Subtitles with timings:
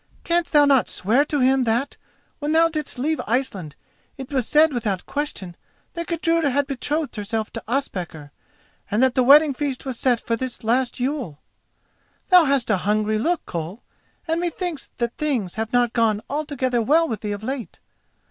[0.23, 1.95] Canst thou not swear to him that,
[2.39, 3.75] when thou didst leave Iceland
[4.17, 5.55] it was said without question
[5.93, 8.31] that Gudruda had betrothed herself to Ospakar,
[8.89, 11.39] and that the wedding feast was set for this last Yule?
[12.29, 13.83] Thou hast a hungry look, Koll,
[14.27, 17.79] and methinks that things have not gone altogether well with thee of late.